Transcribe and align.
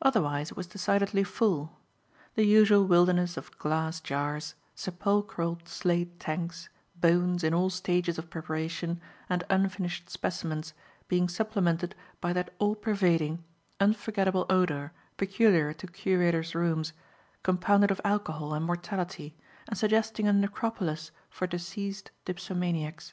Otherwise 0.00 0.50
it 0.50 0.56
was 0.56 0.66
decidedly 0.66 1.22
full; 1.22 1.76
the 2.34 2.46
usual 2.46 2.86
wilderness 2.86 3.36
of 3.36 3.50
glass 3.58 4.00
jars, 4.00 4.54
sepulchral 4.74 5.60
slate 5.66 6.18
tanks, 6.18 6.70
bones 6.98 7.44
in 7.44 7.52
all 7.52 7.68
stages 7.68 8.16
of 8.16 8.30
preparation 8.30 9.02
and 9.28 9.44
unfinished 9.50 10.08
specimens, 10.08 10.72
being 11.08 11.28
supplemented 11.28 11.94
by 12.22 12.32
that 12.32 12.54
all 12.58 12.74
pervading, 12.74 13.44
unforgettable 13.78 14.46
odour 14.48 14.92
peculiar 15.18 15.74
to 15.74 15.86
curator's 15.86 16.54
rooms, 16.54 16.94
compounded 17.42 17.90
of 17.90 18.00
alcohol 18.02 18.54
and 18.54 18.64
mortality, 18.64 19.36
and 19.68 19.76
suggesting 19.76 20.26
a 20.26 20.32
necropolis 20.32 21.10
for 21.28 21.46
deceased 21.46 22.10
dipsomaniacs. 22.24 23.12